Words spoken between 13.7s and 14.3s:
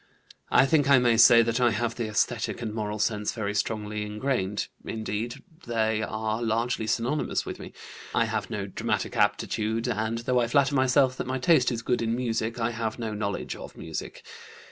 music.